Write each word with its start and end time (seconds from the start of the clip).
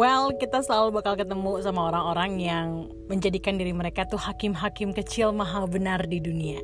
Well, 0.00 0.32
kita 0.32 0.64
selalu 0.64 0.96
bakal 0.96 1.12
ketemu 1.12 1.60
sama 1.60 1.92
orang-orang 1.92 2.40
yang 2.40 2.88
menjadikan 3.12 3.60
diri 3.60 3.76
mereka 3.76 4.08
tuh 4.08 4.16
hakim-hakim 4.16 4.96
kecil 4.96 5.28
maha 5.28 5.68
benar 5.68 6.08
di 6.08 6.16
dunia. 6.16 6.56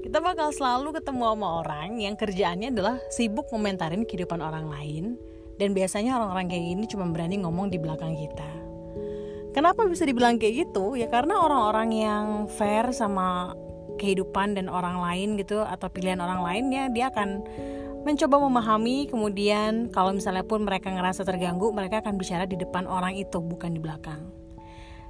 Kita 0.00 0.24
bakal 0.24 0.48
selalu 0.48 0.96
ketemu 0.96 1.36
sama 1.36 1.60
orang 1.60 2.00
yang 2.00 2.16
kerjaannya 2.16 2.72
adalah 2.72 2.96
sibuk 3.12 3.52
komentarin 3.52 4.08
kehidupan 4.08 4.40
orang 4.40 4.72
lain 4.72 5.20
dan 5.60 5.76
biasanya 5.76 6.16
orang-orang 6.16 6.48
kayak 6.48 6.64
gini 6.64 6.84
cuma 6.88 7.04
berani 7.12 7.36
ngomong 7.44 7.68
di 7.68 7.76
belakang 7.76 8.16
kita. 8.16 8.48
Kenapa 9.52 9.84
bisa 9.84 10.08
dibilang 10.08 10.40
kayak 10.40 10.64
gitu? 10.64 10.96
Ya 10.96 11.12
karena 11.12 11.44
orang-orang 11.44 11.92
yang 11.92 12.24
fair 12.48 12.88
sama 12.96 13.52
kehidupan 14.00 14.56
dan 14.56 14.72
orang 14.72 15.04
lain 15.04 15.36
gitu 15.36 15.60
atau 15.60 15.92
pilihan 15.92 16.16
orang 16.16 16.40
lain 16.40 16.64
ya 16.72 16.88
dia 16.88 17.12
akan 17.12 17.44
mencoba 18.04 18.36
memahami 18.36 19.08
kemudian 19.08 19.88
kalau 19.88 20.12
misalnya 20.12 20.44
pun 20.44 20.60
mereka 20.62 20.92
ngerasa 20.92 21.24
terganggu 21.24 21.72
mereka 21.72 22.04
akan 22.04 22.20
bicara 22.20 22.44
di 22.44 22.60
depan 22.60 22.84
orang 22.84 23.16
itu 23.16 23.40
bukan 23.40 23.72
di 23.72 23.80
belakang. 23.80 24.20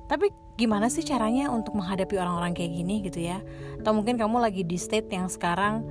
Tapi 0.07 0.31
gimana 0.55 0.87
sih 0.87 1.03
caranya 1.03 1.51
untuk 1.51 1.75
menghadapi 1.75 2.15
orang-orang 2.15 2.55
kayak 2.55 2.73
gini 2.73 3.03
gitu 3.03 3.25
ya? 3.25 3.43
Atau 3.83 3.97
mungkin 3.97 4.15
kamu 4.15 4.39
lagi 4.39 4.63
di 4.63 4.79
state 4.79 5.11
yang 5.11 5.27
sekarang 5.27 5.83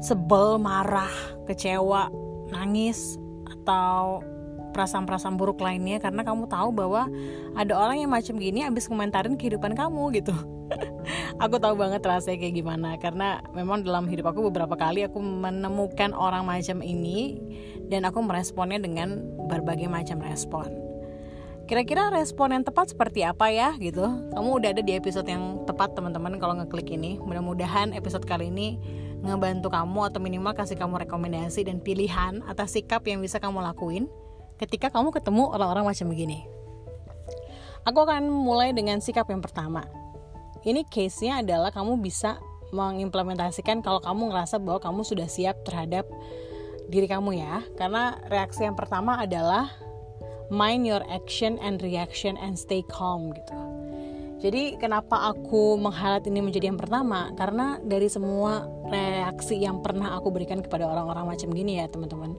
sebel 0.00 0.56
marah 0.56 1.12
kecewa 1.44 2.08
nangis 2.50 3.20
atau 3.44 4.22
perasaan-perasaan 4.76 5.40
buruk 5.40 5.64
lainnya 5.64 5.96
karena 5.96 6.20
kamu 6.20 6.44
tahu 6.52 6.68
bahwa 6.76 7.08
ada 7.56 7.72
orang 7.72 8.04
yang 8.04 8.12
macam 8.12 8.36
gini 8.36 8.68
abis 8.68 8.92
komentarin 8.92 9.40
kehidupan 9.40 9.72
kamu 9.72 10.20
gitu 10.20 10.36
aku 11.42 11.56
tahu 11.56 11.80
banget 11.80 12.04
rasanya 12.04 12.44
kayak 12.44 12.54
gimana 12.60 13.00
karena 13.00 13.40
memang 13.56 13.80
dalam 13.80 14.04
hidup 14.04 14.36
aku 14.36 14.52
beberapa 14.52 14.76
kali 14.76 15.08
aku 15.08 15.16
menemukan 15.22 16.12
orang 16.12 16.44
macam 16.44 16.84
ini 16.84 17.40
dan 17.86 18.04
aku 18.04 18.18
meresponnya 18.22 18.82
dengan 18.82 19.22
berbagai 19.46 19.86
macam 19.86 20.18
respon. 20.22 20.66
Kira-kira 21.66 22.14
respon 22.14 22.54
yang 22.54 22.62
tepat 22.62 22.94
seperti 22.94 23.26
apa 23.26 23.50
ya 23.50 23.74
gitu? 23.82 24.06
Kamu 24.06 24.62
udah 24.62 24.70
ada 24.70 24.82
di 24.86 24.94
episode 24.94 25.26
yang 25.26 25.66
tepat 25.66 25.98
teman-teman 25.98 26.38
kalau 26.38 26.54
ngeklik 26.62 26.94
ini. 26.94 27.18
Mudah-mudahan 27.18 27.90
episode 27.90 28.22
kali 28.22 28.54
ini 28.54 28.78
ngebantu 29.26 29.74
kamu 29.74 30.06
atau 30.06 30.22
minimal 30.22 30.54
kasih 30.54 30.78
kamu 30.78 31.02
rekomendasi 31.02 31.66
dan 31.66 31.82
pilihan 31.82 32.38
atas 32.46 32.78
sikap 32.78 33.02
yang 33.10 33.18
bisa 33.18 33.42
kamu 33.42 33.66
lakuin 33.66 34.06
ketika 34.56 34.88
kamu 34.88 35.12
ketemu 35.12 35.52
orang-orang 35.52 35.84
macam 35.88 36.06
begini. 36.08 36.48
Aku 37.86 38.02
akan 38.02 38.26
mulai 38.26 38.74
dengan 38.74 38.98
sikap 38.98 39.30
yang 39.30 39.38
pertama. 39.38 39.86
Ini 40.66 40.82
case-nya 40.90 41.38
adalah 41.46 41.70
kamu 41.70 42.02
bisa 42.02 42.42
mengimplementasikan 42.74 43.78
kalau 43.78 44.02
kamu 44.02 44.34
ngerasa 44.34 44.58
bahwa 44.58 44.82
kamu 44.82 45.00
sudah 45.06 45.30
siap 45.30 45.62
terhadap 45.62 46.02
diri 46.90 47.06
kamu 47.06 47.38
ya. 47.38 47.62
Karena 47.78 48.18
reaksi 48.26 48.66
yang 48.66 48.74
pertama 48.74 49.22
adalah 49.22 49.70
mind 50.50 50.82
your 50.82 51.06
action 51.06 51.62
and 51.62 51.78
reaction 51.78 52.34
and 52.42 52.58
stay 52.58 52.82
calm 52.90 53.30
gitu. 53.30 53.54
Jadi 54.36 54.76
kenapa 54.76 55.32
aku 55.32 55.80
menghalat 55.80 56.26
ini 56.28 56.44
menjadi 56.44 56.68
yang 56.68 56.76
pertama? 56.76 57.32
Karena 57.38 57.80
dari 57.80 58.10
semua 58.10 58.68
reaksi 58.90 59.62
yang 59.62 59.80
pernah 59.80 60.18
aku 60.18 60.34
berikan 60.34 60.60
kepada 60.60 60.84
orang-orang 60.90 61.34
macam 61.34 61.48
gini 61.54 61.80
ya 61.80 61.88
teman-teman 61.88 62.36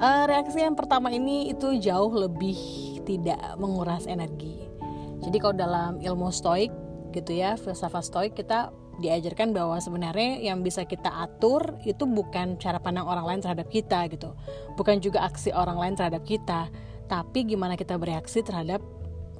uh, 0.00 0.24
reaksi 0.26 0.62
yang 0.62 0.78
pertama 0.78 1.12
ini 1.12 1.50
itu 1.52 1.76
jauh 1.78 2.10
lebih 2.10 2.56
tidak 3.04 3.38
menguras 3.58 4.06
energi. 4.06 4.66
Jadi 5.22 5.36
kalau 5.42 5.54
dalam 5.54 5.92
ilmu 5.98 6.30
stoik 6.30 6.70
gitu 7.10 7.34
ya 7.34 7.56
filsafat 7.58 8.04
stoik 8.06 8.32
kita 8.38 8.70
diajarkan 8.98 9.54
bahwa 9.54 9.78
sebenarnya 9.78 10.42
yang 10.42 10.60
bisa 10.60 10.82
kita 10.82 11.08
atur 11.08 11.78
itu 11.86 12.02
bukan 12.02 12.58
cara 12.58 12.82
pandang 12.82 13.06
orang 13.06 13.24
lain 13.26 13.40
terhadap 13.42 13.70
kita 13.70 14.10
gitu. 14.10 14.34
Bukan 14.74 14.98
juga 14.98 15.26
aksi 15.26 15.54
orang 15.54 15.78
lain 15.78 15.94
terhadap 15.94 16.22
kita 16.26 16.70
tapi 17.08 17.48
gimana 17.48 17.74
kita 17.74 17.96
bereaksi 17.96 18.44
terhadap 18.44 18.82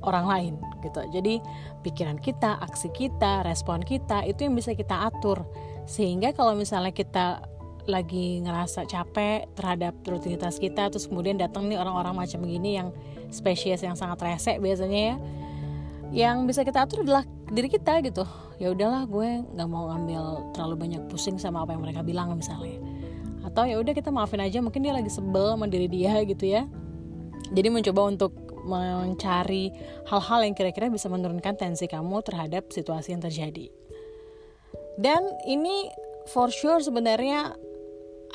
orang 0.03 0.27
lain 0.31 0.55
gitu. 0.81 1.03
Jadi 1.11 1.43
pikiran 1.82 2.22
kita 2.22 2.62
aksi 2.62 2.88
kita 2.94 3.43
respon 3.43 3.82
kita 3.82 4.22
itu 4.25 4.47
yang 4.47 4.55
bisa 4.55 4.72
kita 4.75 5.11
atur. 5.11 5.43
Sehingga 5.84 6.32
kalau 6.32 6.55
misalnya 6.55 6.94
kita 6.94 7.43
lagi 7.88 8.44
ngerasa 8.44 8.84
capek 8.84 9.50
terhadap 9.56 9.97
rutinitas 10.04 10.60
kita 10.60 10.93
terus 10.93 11.09
kemudian 11.09 11.41
datang 11.41 11.66
nih 11.66 11.81
orang-orang 11.81 12.15
macam 12.15 12.44
begini 12.44 12.78
yang 12.78 12.88
spesies 13.32 13.81
yang 13.81 13.97
sangat 13.97 14.21
rese 14.22 14.60
biasanya 14.60 15.00
ya. 15.00 15.16
Yang 16.09 16.37
bisa 16.49 16.60
kita 16.65 16.88
atur 16.88 17.04
adalah 17.04 17.25
diri 17.53 17.69
kita 17.69 18.00
gitu. 18.00 18.25
Ya 18.56 18.72
udahlah 18.72 19.04
gue 19.04 19.44
nggak 19.44 19.69
mau 19.69 19.93
ngambil 19.93 20.53
terlalu 20.56 20.88
banyak 20.88 21.03
pusing 21.12 21.37
sama 21.37 21.65
apa 21.65 21.76
yang 21.76 21.84
mereka 21.84 22.00
bilang 22.00 22.32
misalnya. 22.32 22.81
Atau 23.44 23.69
ya 23.69 23.76
udah 23.81 23.93
kita 23.93 24.09
maafin 24.09 24.41
aja 24.41 24.60
mungkin 24.60 24.84
dia 24.84 24.93
lagi 24.97 25.12
sebel 25.12 25.56
sama 25.56 25.69
diri 25.69 25.88
dia 25.88 26.20
gitu 26.25 26.44
ya. 26.49 26.65
Jadi 27.53 27.69
mencoba 27.72 28.09
untuk 28.09 28.32
mencari 28.69 29.72
hal-hal 30.09 30.41
yang 30.44 30.53
kira-kira 30.53 30.93
bisa 30.93 31.09
menurunkan 31.09 31.56
tensi 31.56 31.88
kamu 31.88 32.20
terhadap 32.20 32.69
situasi 32.69 33.16
yang 33.16 33.25
terjadi. 33.25 33.72
Dan 35.00 35.22
ini 35.49 35.88
for 36.28 36.53
sure 36.53 36.82
sebenarnya 36.82 37.56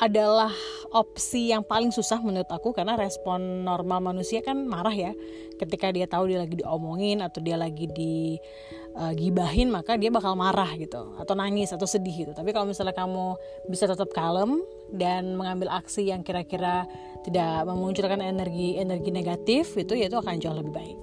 adalah 0.02 0.50
opsi 0.90 1.54
yang 1.54 1.62
paling 1.62 1.94
susah 1.94 2.18
menurut 2.18 2.50
aku 2.50 2.74
karena 2.74 2.98
respon 2.98 3.62
normal 3.62 4.02
manusia 4.02 4.42
kan 4.42 4.66
marah 4.66 4.94
ya. 4.94 5.12
Ketika 5.54 5.94
dia 5.94 6.10
tahu 6.10 6.34
dia 6.34 6.42
lagi 6.42 6.58
diomongin 6.58 7.22
atau 7.22 7.38
dia 7.38 7.54
lagi 7.54 7.86
digibahin 7.86 9.70
uh, 9.70 9.74
maka 9.78 9.94
dia 9.94 10.10
bakal 10.10 10.34
marah 10.34 10.70
gitu 10.74 11.14
atau 11.18 11.34
nangis 11.38 11.70
atau 11.70 11.86
sedih 11.86 12.26
gitu. 12.26 12.32
Tapi 12.34 12.50
kalau 12.50 12.66
misalnya 12.66 12.94
kamu 12.94 13.38
bisa 13.70 13.86
tetap 13.86 14.10
kalem 14.10 14.58
dan 14.90 15.38
mengambil 15.38 15.70
aksi 15.70 16.10
yang 16.10 16.26
kira-kira 16.26 16.90
tidak 17.22 17.62
memunculkan 17.66 18.18
energi 18.18 18.76
energi 18.78 19.14
negatif 19.14 19.78
itu 19.78 19.94
ya 19.94 20.10
itu 20.10 20.18
akan 20.18 20.42
jauh 20.42 20.58
lebih 20.58 20.74
baik. 20.74 20.98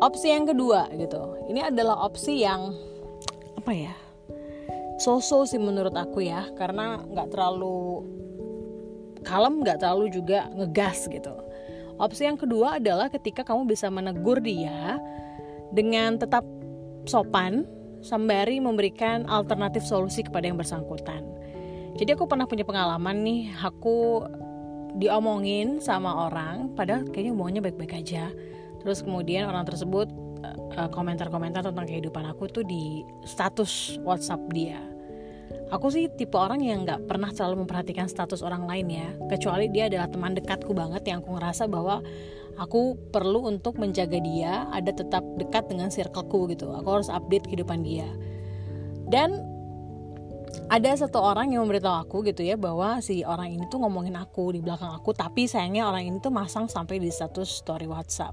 Opsi 0.00 0.32
yang 0.32 0.48
kedua 0.48 0.88
gitu. 0.96 1.44
Ini 1.52 1.68
adalah 1.72 2.08
opsi 2.08 2.40
yang 2.40 2.72
apa 3.60 3.72
ya 3.72 4.03
so-so 5.04 5.44
sih 5.44 5.60
menurut 5.60 5.92
aku 5.92 6.24
ya 6.24 6.48
karena 6.56 7.04
nggak 7.04 7.28
terlalu 7.28 8.08
kalem 9.20 9.60
nggak 9.60 9.84
terlalu 9.84 10.08
juga 10.08 10.48
ngegas 10.56 11.04
gitu. 11.12 11.32
Opsi 12.00 12.26
yang 12.26 12.40
kedua 12.40 12.80
adalah 12.80 13.12
ketika 13.12 13.44
kamu 13.44 13.68
bisa 13.68 13.92
menegur 13.92 14.40
dia 14.40 14.98
dengan 15.70 16.16
tetap 16.16 16.42
sopan 17.04 17.68
sembari 18.00 18.58
memberikan 18.58 19.28
alternatif 19.28 19.84
solusi 19.84 20.24
kepada 20.24 20.48
yang 20.48 20.58
bersangkutan. 20.58 21.22
Jadi 21.94 22.16
aku 22.16 22.26
pernah 22.26 22.48
punya 22.48 22.66
pengalaman 22.66 23.22
nih 23.22 23.54
aku 23.62 24.26
diomongin 24.98 25.78
sama 25.78 26.26
orang 26.26 26.74
padahal 26.74 27.06
kayaknya 27.12 27.32
hubungannya 27.36 27.62
baik-baik 27.62 27.94
aja. 28.00 28.32
Terus 28.82 29.00
kemudian 29.06 29.46
orang 29.48 29.64
tersebut 29.64 30.10
Eh, 30.74 30.90
komentar-komentar 30.90 31.62
tentang 31.62 31.86
kehidupan 31.86 32.26
aku 32.26 32.50
tuh 32.50 32.66
di 32.66 33.06
status 33.22 33.96
WhatsApp 34.02 34.42
dia. 34.50 34.82
Aku 35.72 35.88
sih 35.88 36.12
tipe 36.12 36.36
orang 36.36 36.60
yang 36.60 36.84
nggak 36.84 37.08
pernah 37.08 37.32
terlalu 37.32 37.64
memperhatikan 37.64 38.04
status 38.08 38.44
orang 38.44 38.68
lain 38.68 38.86
ya, 38.92 39.08
kecuali 39.32 39.72
dia 39.72 39.88
adalah 39.88 40.12
teman 40.12 40.36
dekatku 40.36 40.76
banget 40.76 41.08
yang 41.08 41.24
aku 41.24 41.40
ngerasa 41.40 41.64
bahwa 41.68 42.04
aku 42.60 42.94
perlu 43.10 43.48
untuk 43.48 43.80
menjaga 43.80 44.20
dia 44.20 44.68
ada 44.70 44.92
tetap 44.92 45.24
dekat 45.40 45.66
dengan 45.72 45.88
circleku 45.88 46.46
gitu. 46.52 46.68
Aku 46.76 47.00
harus 47.00 47.08
update 47.08 47.48
kehidupan 47.48 47.80
dia. 47.80 48.06
Dan 49.08 49.40
ada 50.68 50.90
satu 50.96 51.20
orang 51.20 51.52
yang 51.52 51.66
memberitahu 51.66 52.08
aku 52.08 52.16
gitu 52.28 52.44
ya 52.44 52.56
bahwa 52.56 53.02
si 53.02 53.20
orang 53.26 53.52
ini 53.52 53.64
tuh 53.68 53.82
ngomongin 53.82 54.16
aku 54.16 54.54
di 54.54 54.64
belakang 54.64 54.96
aku 54.96 55.12
tapi 55.12 55.44
sayangnya 55.44 55.84
orang 55.84 56.08
ini 56.08 56.16
tuh 56.22 56.32
masang 56.32 56.70
sampai 56.70 57.02
di 57.02 57.08
status 57.08 57.50
story 57.50 57.88
WhatsApp. 57.90 58.32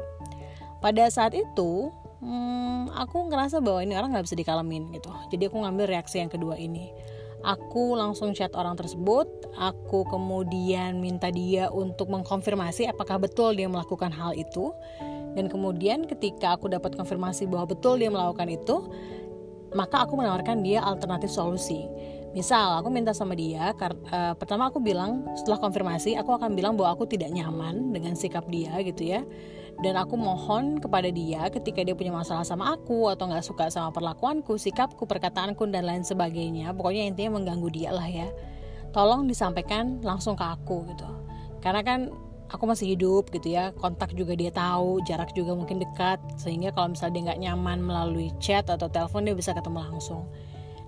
Pada 0.79 1.09
saat 1.09 1.33
itu 1.33 1.91
hmm, 2.21 2.93
aku 2.95 3.27
ngerasa 3.27 3.59
bahwa 3.59 3.81
ini 3.83 3.97
orang 3.97 4.13
nggak 4.13 4.25
bisa 4.29 4.37
dikalamin 4.37 4.93
gitu 4.95 5.09
jadi 5.33 5.49
aku 5.49 5.57
ngambil 5.65 5.85
reaksi 5.89 6.21
yang 6.21 6.31
kedua 6.31 6.55
ini 6.55 6.93
aku 7.41 7.97
langsung 7.97 8.33
chat 8.33 8.53
orang 8.57 8.77
tersebut. 8.77 9.27
Aku 9.57 10.07
kemudian 10.07 11.01
minta 11.03 11.29
dia 11.29 11.67
untuk 11.69 12.09
mengkonfirmasi 12.09 12.87
apakah 12.89 13.21
betul 13.21 13.53
dia 13.53 13.67
melakukan 13.67 14.09
hal 14.13 14.33
itu. 14.33 14.71
Dan 15.31 15.47
kemudian 15.47 16.07
ketika 16.07 16.59
aku 16.59 16.67
dapat 16.67 16.95
konfirmasi 16.95 17.47
bahwa 17.47 17.71
betul 17.71 17.99
dia 17.99 18.11
melakukan 18.11 18.51
itu 18.51 18.91
maka 19.71 20.03
aku 20.03 20.19
menawarkan 20.19 20.63
dia 20.63 20.83
alternatif 20.83 21.31
solusi 21.31 21.87
misal 22.31 22.79
aku 22.79 22.87
minta 22.87 23.11
sama 23.11 23.35
dia 23.35 23.75
uh, 23.75 24.33
pertama 24.39 24.71
aku 24.71 24.79
bilang 24.79 25.27
setelah 25.35 25.59
konfirmasi 25.59 26.15
aku 26.15 26.31
akan 26.31 26.55
bilang 26.55 26.79
bahwa 26.79 26.95
aku 26.95 27.03
tidak 27.03 27.27
nyaman 27.35 27.91
dengan 27.91 28.15
sikap 28.15 28.47
dia 28.47 28.71
gitu 28.83 29.03
ya 29.03 29.21
dan 29.81 29.97
aku 29.97 30.13
mohon 30.13 30.77
kepada 30.77 31.09
dia 31.09 31.49
ketika 31.49 31.81
dia 31.81 31.97
punya 31.97 32.13
masalah 32.13 32.45
sama 32.45 32.77
aku 32.77 33.09
atau 33.09 33.25
nggak 33.31 33.41
suka 33.41 33.65
sama 33.73 33.89
perlakuanku, 33.89 34.59
sikapku, 34.59 35.09
perkataanku 35.09 35.65
dan 35.73 35.89
lain 35.89 36.05
sebagainya. 36.05 36.69
Pokoknya 36.77 37.09
intinya 37.09 37.41
mengganggu 37.41 37.69
dia 37.73 37.89
lah 37.89 38.05
ya. 38.05 38.29
Tolong 38.93 39.25
disampaikan 39.25 39.97
langsung 40.05 40.37
ke 40.37 40.45
aku 40.45 40.85
gitu. 40.85 41.07
Karena 41.65 41.81
kan 41.81 42.13
aku 42.51 42.67
masih 42.67 42.93
hidup 42.93 43.31
gitu 43.31 43.55
ya 43.55 43.71
kontak 43.79 44.11
juga 44.11 44.35
dia 44.35 44.51
tahu 44.51 44.99
jarak 45.07 45.31
juga 45.31 45.55
mungkin 45.55 45.79
dekat 45.79 46.19
sehingga 46.35 46.75
kalau 46.75 46.91
misalnya 46.91 47.13
dia 47.15 47.23
nggak 47.31 47.41
nyaman 47.47 47.79
melalui 47.79 48.29
chat 48.43 48.67
atau 48.67 48.91
telepon 48.91 49.23
dia 49.23 49.31
bisa 49.31 49.55
ketemu 49.55 49.87
langsung 49.87 50.27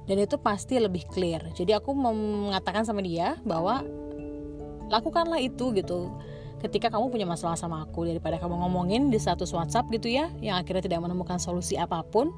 dan 0.03 0.17
itu 0.19 0.35
pasti 0.35 0.75
lebih 0.79 1.07
clear. 1.07 1.39
Jadi 1.55 1.71
aku 1.71 1.95
mengatakan 1.95 2.83
sama 2.83 2.99
dia 2.99 3.39
bahwa 3.47 3.83
lakukanlah 4.91 5.39
itu 5.39 5.71
gitu. 5.75 6.11
Ketika 6.59 6.87
kamu 6.87 7.11
punya 7.11 7.27
masalah 7.27 7.59
sama 7.59 7.83
aku 7.83 8.07
daripada 8.07 8.39
kamu 8.39 8.55
ngomongin 8.63 9.11
di 9.11 9.19
status 9.19 9.51
WhatsApp 9.51 9.91
gitu 9.91 10.07
ya 10.07 10.31
yang 10.39 10.55
akhirnya 10.55 10.87
tidak 10.87 11.03
menemukan 11.03 11.35
solusi 11.35 11.75
apa 11.75 12.03
pun 12.07 12.31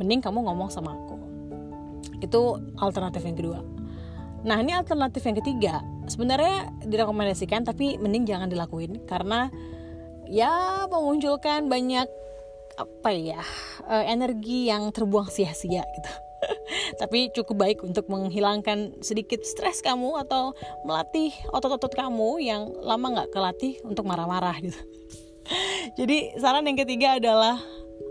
mending 0.00 0.24
kamu 0.24 0.44
ngomong 0.48 0.72
sama 0.72 0.96
aku. 0.96 1.16
Itu 2.24 2.60
alternatif 2.80 3.24
yang 3.28 3.36
kedua. 3.36 3.60
Nah 4.44 4.56
ini 4.60 4.72
alternatif 4.72 5.20
yang 5.24 5.36
ketiga. 5.36 5.74
Sebenarnya 6.08 6.72
direkomendasikan 6.88 7.68
tapi 7.68 8.00
mending 8.00 8.24
jangan 8.24 8.48
dilakuin 8.48 9.04
karena 9.04 9.52
ya 10.24 10.84
memunculkan 10.88 11.68
banyak 11.68 12.08
apa 12.78 13.10
ya 13.12 13.42
eh, 13.90 14.04
energi 14.08 14.72
yang 14.72 14.88
terbuang 14.94 15.28
sia-sia 15.28 15.82
gitu 15.82 16.12
tapi 17.00 17.30
cukup 17.32 17.56
baik 17.56 17.78
untuk 17.84 18.08
menghilangkan 18.10 19.00
sedikit 19.00 19.44
stres 19.44 19.80
kamu 19.80 20.20
atau 20.26 20.52
melatih 20.84 21.32
otot-otot 21.52 21.92
kamu 21.92 22.42
yang 22.42 22.72
lama 22.82 23.20
nggak 23.20 23.30
kelatih 23.32 23.80
untuk 23.84 24.04
marah-marah 24.08 24.56
gitu. 24.60 24.78
Jadi 25.96 26.36
saran 26.36 26.68
yang 26.68 26.76
ketiga 26.76 27.16
adalah 27.16 27.56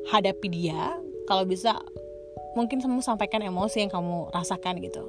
hadapi 0.09 0.47
dia. 0.49 0.97
Kalau 1.27 1.43
bisa 1.43 1.77
mungkin 2.57 2.81
kamu 2.81 3.03
sampaikan 3.03 3.43
emosi 3.43 3.85
yang 3.85 3.91
kamu 3.93 4.33
rasakan 4.33 4.81
gitu. 4.81 5.05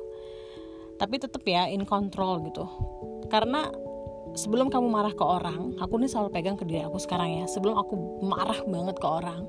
Tapi 0.99 1.15
tetap 1.17 1.41
ya 1.47 1.71
in 1.71 1.87
control 1.87 2.43
gitu. 2.45 2.67
Karena 3.33 3.71
sebelum 4.37 4.69
kamu 4.69 4.87
marah 4.91 5.15
ke 5.15 5.25
orang 5.25 5.79
aku 5.81 5.97
nih 5.97 6.11
selalu 6.11 6.29
pegang 6.35 6.59
ke 6.59 6.67
diri 6.69 6.85
aku 6.85 7.01
sekarang 7.01 7.41
ya. 7.41 7.45
Sebelum 7.49 7.79
aku 7.79 7.95
marah 8.27 8.61
banget 8.67 8.99
ke 8.99 9.07
orang 9.09 9.47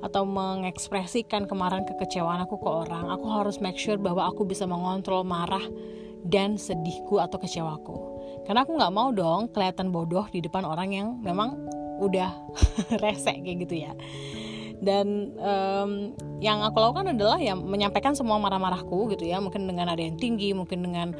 atau 0.00 0.24
mengekspresikan 0.24 1.44
kemarahan 1.44 1.84
kekecewaan 1.84 2.40
aku 2.48 2.56
ke 2.56 2.68
orang 2.68 3.12
aku 3.12 3.28
harus 3.28 3.60
make 3.60 3.76
sure 3.76 4.00
bahwa 4.00 4.28
aku 4.32 4.48
bisa 4.48 4.64
mengontrol 4.64 5.24
marah 5.24 5.62
dan 6.24 6.60
sedihku 6.60 7.16
atau 7.16 7.40
kecewaku. 7.40 7.96
Karena 8.44 8.64
aku 8.64 8.76
nggak 8.76 8.92
mau 8.92 9.08
dong 9.12 9.48
kelihatan 9.52 9.92
bodoh 9.92 10.26
di 10.28 10.44
depan 10.44 10.64
orang 10.64 10.90
yang 10.92 11.08
memang 11.20 11.56
udah 12.00 12.32
rese 13.04 13.40
kayak 13.40 13.68
gitu 13.68 13.84
ya. 13.88 13.92
Dan 14.80 15.36
um, 15.36 16.16
yang 16.40 16.64
aku 16.64 16.80
lakukan 16.80 17.12
adalah 17.12 17.36
ya 17.36 17.52
menyampaikan 17.52 18.16
semua 18.16 18.40
marah-marahku 18.40 19.12
gitu 19.12 19.28
ya. 19.28 19.40
Mungkin 19.40 19.68
dengan 19.68 19.92
ada 19.92 20.00
yang 20.00 20.16
tinggi 20.16 20.56
mungkin 20.56 20.80
dengan 20.80 21.12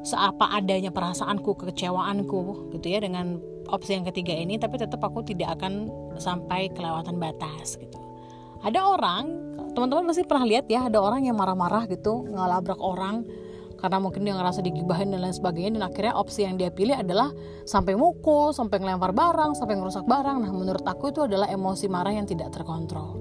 seapa 0.00 0.56
adanya 0.56 0.88
perasaanku 0.88 1.60
kekecewaanku 1.60 2.72
gitu 2.76 2.86
ya 2.88 3.04
dengan 3.04 3.36
opsi 3.68 4.00
yang 4.00 4.08
ketiga 4.08 4.32
ini 4.32 4.56
tapi 4.56 4.80
tetap 4.80 5.04
aku 5.04 5.20
tidak 5.20 5.60
akan 5.60 5.92
sampai 6.16 6.72
kelewatan 6.72 7.20
batas 7.20 7.76
gitu 7.76 8.09
ada 8.60 8.80
orang 8.84 9.24
teman-teman 9.72 10.10
pasti 10.10 10.26
pernah 10.26 10.44
lihat 10.44 10.66
ya 10.66 10.90
ada 10.90 10.98
orang 11.00 11.24
yang 11.24 11.38
marah-marah 11.38 11.86
gitu 11.88 12.26
ngelabrak 12.28 12.78
orang 12.80 13.24
karena 13.80 13.96
mungkin 13.96 14.28
dia 14.28 14.36
ngerasa 14.36 14.60
digibahin 14.60 15.08
dan 15.08 15.24
lain 15.24 15.32
sebagainya 15.32 15.80
dan 15.80 15.84
akhirnya 15.88 16.12
opsi 16.12 16.44
yang 16.44 16.60
dia 16.60 16.68
pilih 16.68 16.92
adalah 16.92 17.32
sampai 17.64 17.96
mukul, 17.96 18.52
sampai 18.52 18.76
ngelempar 18.76 19.16
barang, 19.16 19.56
sampai 19.56 19.80
ngerusak 19.80 20.04
barang. 20.04 20.44
Nah, 20.44 20.52
menurut 20.52 20.84
aku 20.84 21.08
itu 21.08 21.24
adalah 21.24 21.48
emosi 21.48 21.88
marah 21.88 22.12
yang 22.12 22.28
tidak 22.28 22.52
terkontrol. 22.52 23.16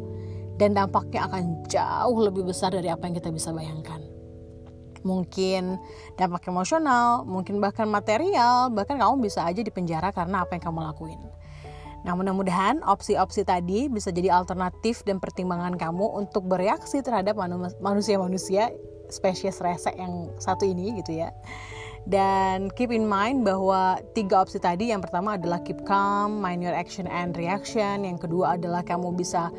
Dan 0.59 0.75
dampaknya 0.75 1.31
akan 1.31 1.63
jauh 1.71 2.19
lebih 2.19 2.43
besar 2.43 2.75
dari 2.75 2.91
apa 2.91 3.07
yang 3.07 3.15
kita 3.15 3.31
bisa 3.31 3.55
bayangkan. 3.55 4.03
Mungkin 5.07 5.79
dampak 6.19 6.51
emosional, 6.51 7.23
mungkin 7.23 7.63
bahkan 7.63 7.87
material, 7.87 8.67
bahkan 8.67 8.99
kamu 8.99 9.23
bisa 9.23 9.47
aja 9.47 9.63
dipenjara 9.63 10.11
karena 10.11 10.43
apa 10.43 10.59
yang 10.59 10.63
kamu 10.67 10.83
lakuin. 10.91 11.19
Nah, 12.09 12.17
mudah-mudahan 12.17 12.81
opsi-opsi 12.89 13.45
tadi 13.45 13.85
bisa 13.85 14.09
jadi 14.09 14.33
alternatif 14.33 15.05
dan 15.05 15.21
pertimbangan 15.21 15.77
kamu 15.77 16.17
untuk 16.17 16.49
bereaksi 16.49 17.05
terhadap 17.05 17.37
manusia-manusia 17.77 18.73
spesies 19.13 19.61
resek 19.61 19.93
yang 19.93 20.33
satu 20.41 20.65
ini 20.65 20.97
gitu 21.05 21.21
ya. 21.21 21.29
Dan 22.09 22.73
keep 22.73 22.89
in 22.89 23.05
mind 23.05 23.45
bahwa 23.45 24.01
tiga 24.17 24.41
opsi 24.41 24.57
tadi 24.57 24.89
yang 24.89 25.05
pertama 25.05 25.37
adalah 25.37 25.61
keep 25.61 25.85
calm, 25.85 26.41
mind 26.41 26.65
your 26.65 26.73
action 26.73 27.05
and 27.05 27.37
reaction. 27.37 28.01
Yang 28.01 28.25
kedua 28.25 28.57
adalah 28.57 28.81
kamu 28.81 29.13
bisa 29.13 29.53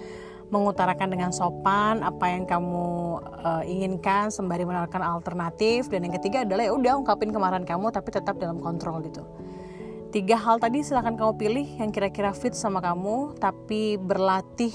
mengutarakan 0.51 1.07
dengan 1.15 1.31
sopan 1.31 2.03
apa 2.03 2.35
yang 2.35 2.51
kamu 2.51 3.23
uh, 3.47 3.63
inginkan 3.63 4.35
sembari 4.35 4.67
menawarkan 4.67 4.99
alternatif 4.99 5.87
dan 5.87 6.03
yang 6.03 6.19
ketiga 6.19 6.43
adalah 6.43 6.67
ya 6.67 6.75
udah 6.75 6.99
ungkapin 6.99 7.31
kemarahan 7.31 7.63
kamu 7.63 7.95
tapi 7.95 8.11
tetap 8.11 8.43
dalam 8.43 8.59
kontrol 8.59 8.99
gitu. 9.07 9.23
Tiga 10.11 10.35
hal 10.35 10.59
tadi 10.59 10.83
silahkan 10.83 11.15
kamu 11.15 11.33
pilih 11.39 11.67
yang 11.79 11.95
kira-kira 11.95 12.35
fit 12.35 12.51
sama 12.51 12.83
kamu, 12.83 13.39
tapi 13.39 13.95
berlatih 13.95 14.75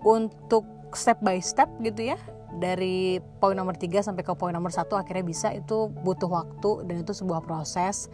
untuk 0.00 0.64
step 0.96 1.20
by 1.20 1.36
step 1.44 1.68
gitu 1.84 2.16
ya. 2.16 2.18
Dari 2.56 3.20
poin 3.36 3.52
nomor 3.52 3.76
tiga 3.76 4.00
sampai 4.00 4.24
ke 4.24 4.32
poin 4.32 4.56
nomor 4.56 4.72
satu 4.72 4.96
akhirnya 4.96 5.28
bisa 5.28 5.52
itu 5.52 5.92
butuh 5.92 6.32
waktu 6.32 6.88
dan 6.88 7.04
itu 7.04 7.12
sebuah 7.12 7.44
proses. 7.44 8.08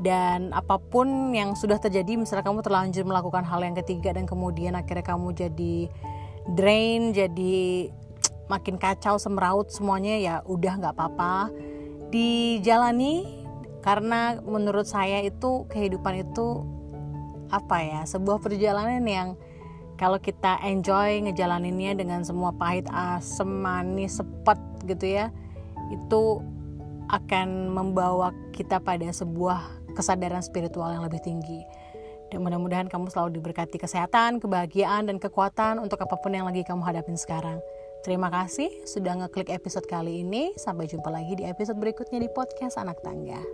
Dan 0.00 0.52
apa 0.52 0.76
pun 0.76 1.32
yang 1.32 1.56
sudah 1.56 1.80
terjadi, 1.80 2.16
misalnya 2.16 2.44
kamu 2.44 2.60
terlanjur 2.60 3.04
melakukan 3.08 3.44
hal 3.44 3.64
yang 3.64 3.76
ketiga 3.76 4.12
dan 4.12 4.28
kemudian 4.28 4.76
akhirnya 4.76 5.04
kamu 5.04 5.32
jadi 5.32 5.88
drain, 6.56 7.16
jadi 7.16 7.88
makin 8.52 8.76
kacau, 8.76 9.16
semeraut 9.16 9.72
semuanya 9.72 10.16
ya 10.20 10.34
udah 10.44 10.76
nggak 10.76 10.92
apa-apa. 10.92 11.48
Dijalani 12.12 13.39
karena 13.80 14.38
menurut 14.44 14.84
saya 14.84 15.24
itu 15.24 15.64
kehidupan 15.72 16.28
itu 16.28 16.64
apa 17.50 17.82
ya 17.82 18.00
sebuah 18.06 18.38
perjalanan 18.38 19.02
yang 19.04 19.28
kalau 19.98 20.16
kita 20.16 20.56
enjoy 20.64 21.20
ngejalaninnya 21.28 21.98
dengan 21.98 22.24
semua 22.24 22.54
pahit 22.54 22.88
asam 22.88 23.60
manis 23.60 24.22
sepet 24.22 24.60
gitu 24.88 25.06
ya 25.20 25.28
itu 25.92 26.40
akan 27.10 27.74
membawa 27.74 28.30
kita 28.54 28.78
pada 28.78 29.10
sebuah 29.10 29.92
kesadaran 29.98 30.40
spiritual 30.40 30.94
yang 30.94 31.02
lebih 31.02 31.18
tinggi 31.20 31.66
dan 32.30 32.46
mudah-mudahan 32.46 32.86
kamu 32.86 33.10
selalu 33.10 33.42
diberkati 33.42 33.76
kesehatan, 33.76 34.38
kebahagiaan, 34.38 35.10
dan 35.10 35.18
kekuatan 35.18 35.82
untuk 35.82 35.98
apa 35.98 36.14
pun 36.14 36.30
yang 36.30 36.46
lagi 36.46 36.62
kamu 36.62 36.78
hadapin 36.86 37.18
sekarang. 37.18 37.58
Terima 38.00 38.32
kasih 38.32 38.72
sudah 38.88 39.12
ngeklik 39.20 39.52
episode 39.52 39.84
kali 39.84 40.24
ini. 40.24 40.56
Sampai 40.56 40.88
jumpa 40.88 41.12
lagi 41.12 41.36
di 41.36 41.44
episode 41.44 41.76
berikutnya 41.76 42.16
di 42.16 42.32
podcast 42.32 42.80
Anak 42.80 43.04
Tangga. 43.04 43.44